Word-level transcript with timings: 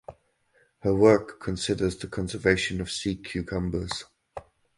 Her 0.79 0.95
work 0.95 1.39
considers 1.39 1.95
the 1.95 2.07
conservation 2.07 2.81
of 2.81 2.89
sea 2.89 3.15
cucumbers. 3.17 4.05